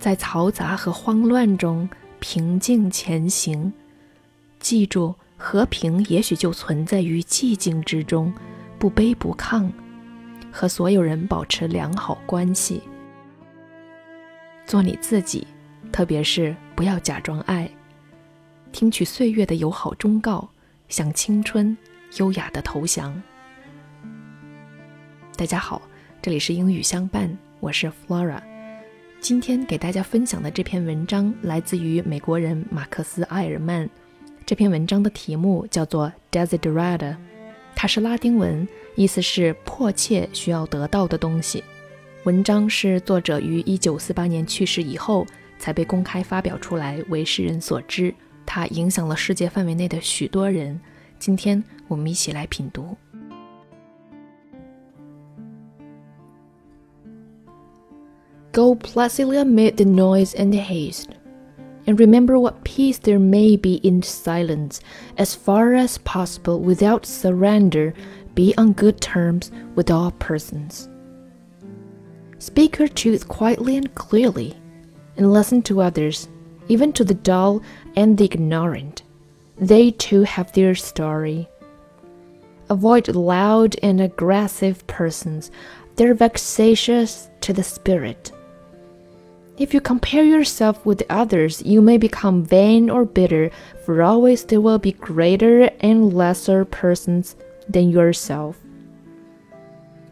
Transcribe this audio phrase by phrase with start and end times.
[0.00, 1.86] 在嘈杂和慌乱中
[2.20, 3.70] 平静前行。
[4.58, 8.32] 记住，和平也许就存在于寂静之中，
[8.78, 9.70] 不卑不亢，
[10.50, 12.82] 和所有人保持良好关系。
[14.64, 15.46] 做你自己，
[15.92, 17.70] 特别是不要假装爱。
[18.72, 20.48] 听取岁月的友好忠告，
[20.88, 21.76] 向青春
[22.16, 23.22] 优雅的投降。
[25.36, 25.82] 大家好，
[26.22, 28.49] 这里是英语相伴，我是 Flora。
[29.20, 33.88] 今天给大家分享的这篇文章来自于美国人马克思·埃尔曼。
[34.46, 37.16] 这篇文章的题目叫做 Desiderata，
[37.76, 38.66] 它是拉丁文，
[38.96, 41.62] 意思是迫切需要得到的东西。
[42.24, 45.26] 文章是作者于1948年去世以后
[45.58, 48.14] 才被公开发表出来，为世人所知。
[48.46, 50.80] 它影响了世界范围内的许多人。
[51.18, 52.96] 今天我们一起来品读。
[58.60, 61.08] Go placidly amid the noise and the haste,
[61.86, 64.82] and remember what peace there may be in silence.
[65.16, 67.94] As far as possible, without surrender,
[68.34, 70.90] be on good terms with all persons.
[72.38, 74.54] Speak your truth quietly and clearly,
[75.16, 76.28] and listen to others,
[76.68, 77.62] even to the dull
[77.96, 79.04] and the ignorant.
[79.56, 81.48] They too have their story.
[82.68, 85.50] Avoid loud and aggressive persons,
[85.96, 88.32] they're vexatious to the spirit.
[89.60, 93.50] If you compare yourself with others, you may become vain or bitter,
[93.84, 97.36] for always there will be greater and lesser persons
[97.68, 98.56] than yourself.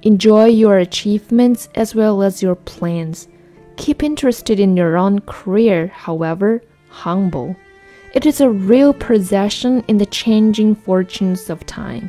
[0.00, 3.28] Enjoy your achievements as well as your plans.
[3.76, 7.54] Keep interested in your own career, however humble.
[8.14, 12.08] It is a real possession in the changing fortunes of time.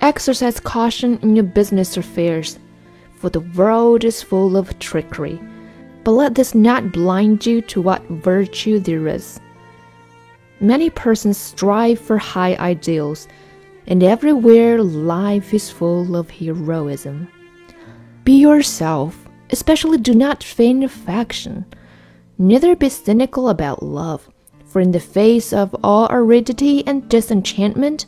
[0.00, 2.58] Exercise caution in your business affairs,
[3.18, 5.38] for the world is full of trickery
[6.04, 9.40] but let this not blind you to what virtue there is.
[10.60, 13.26] Many persons strive for high ideals,
[13.86, 17.28] and everywhere life is full of heroism.
[18.24, 21.64] Be yourself, especially do not feign affection.
[22.38, 24.28] Neither be cynical about love,
[24.66, 28.06] for in the face of all aridity and disenchantment,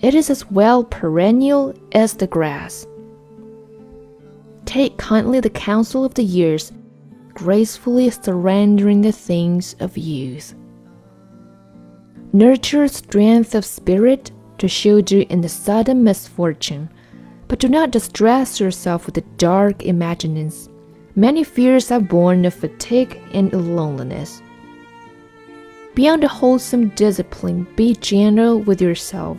[0.00, 2.86] it is as well perennial as the grass.
[4.64, 6.72] Take kindly the counsel of the years
[7.38, 10.56] gracefully surrendering the things of youth.
[12.32, 16.90] Nurture strength of spirit to shield you in the sudden misfortune,
[17.46, 20.68] but do not distress yourself with the dark imaginings.
[21.14, 24.42] Many fears are born of fatigue and loneliness.
[25.94, 29.38] Beyond a wholesome discipline, be gentle with yourself.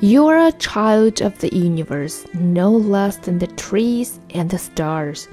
[0.00, 5.28] You are a child of the universe, no less than the trees and the stars.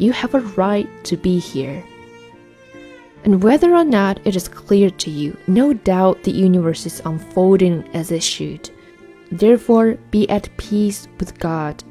[0.00, 1.84] You have a right to be here.
[3.22, 7.86] And whether or not it is clear to you, no doubt the universe is unfolding
[7.92, 8.70] as it should.
[9.30, 11.84] Therefore, be at peace with God,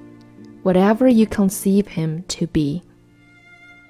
[0.63, 2.81] whatever you conceive Him to be.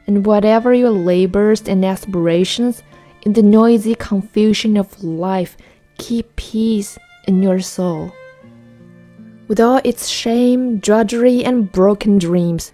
[0.06, 2.84] And whatever your labors and aspirations,
[3.22, 5.56] in the noisy confusion of life,
[5.98, 8.12] keep peace in your soul.
[9.48, 12.74] With all its shame, drudgery, and broken dreams,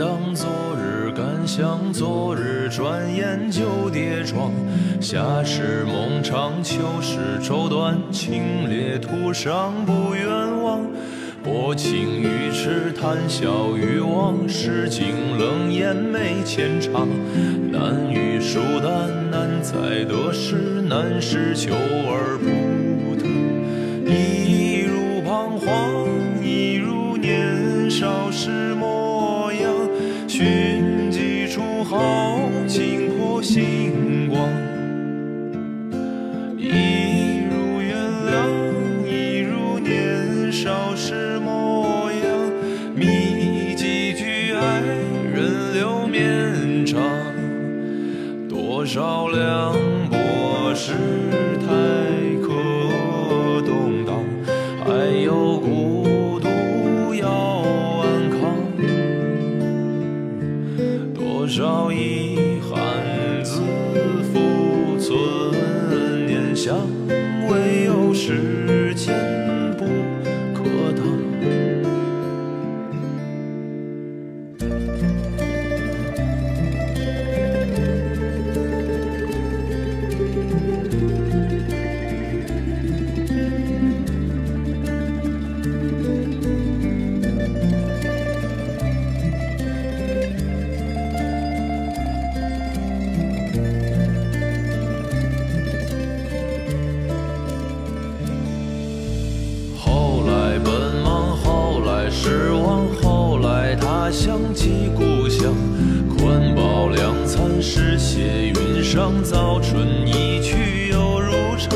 [0.00, 0.48] 当，昨
[0.82, 4.50] 日感想，昨日转眼就跌撞。
[4.98, 10.26] 夏时梦长，秋时愁短，清冽途上不远
[10.62, 10.80] 望。
[11.44, 17.06] 薄情于痴，谈笑于往事，景冷眼没浅尝。
[17.70, 23.26] 难遇疏淡，难在得失，难是求而不得。
[24.10, 28.59] 一如彷徨，一如年少时。
[50.82, 50.94] 世
[51.60, 51.66] 态
[52.40, 52.48] 可
[53.66, 54.24] 动荡，
[54.82, 56.48] 还有孤独
[57.14, 57.28] 要
[58.00, 58.56] 安康。
[61.12, 62.80] 多少遗憾
[63.44, 63.60] 自
[64.32, 66.74] 付存念想，
[67.50, 68.79] 唯有是。
[104.12, 105.54] 想起故乡，
[106.08, 111.70] 宽饱两餐是写云裳，早春一去又如常，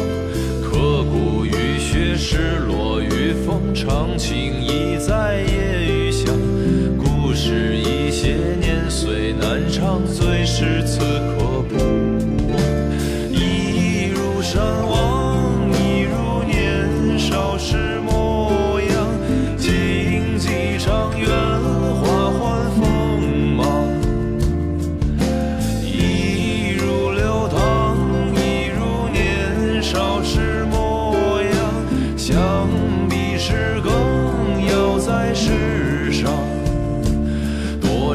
[0.60, 6.34] 刻骨雨雪失落雨风，长情已在夜雨香，
[6.98, 11.33] 故事一些年岁难唱，最是此刻。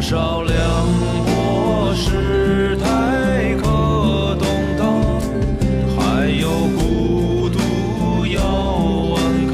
[0.09, 0.57] 少凉
[1.23, 4.43] 薄世态可动
[4.75, 4.81] 荡，
[5.95, 8.41] 还有孤独要
[9.13, 9.21] 顽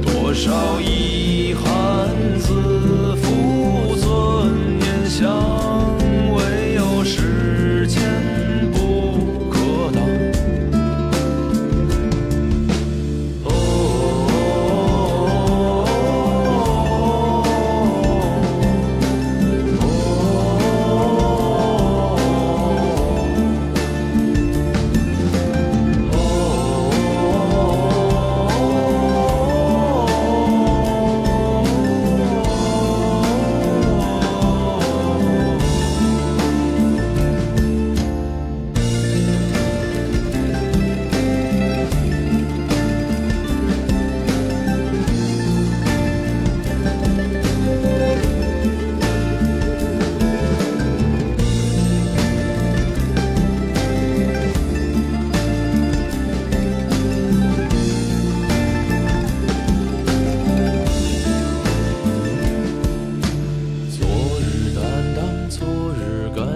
[0.00, 1.23] 多少一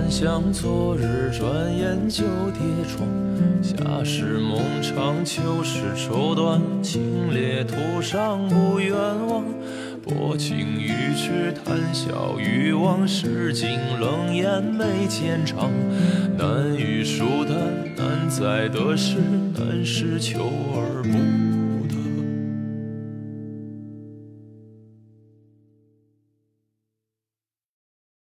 [0.08, 3.06] 日感想，昨日转眼就跌撞。
[3.62, 8.96] 夏时梦长，秋时绸缎，清冽途上不远
[9.28, 9.44] 望。
[10.02, 15.70] 薄情于痴，谈笑于往事，尽冷眼眉间长。
[16.38, 17.58] 难遇疏淡，
[17.94, 19.16] 难在得失，
[19.54, 20.40] 难是求
[20.74, 21.57] 而不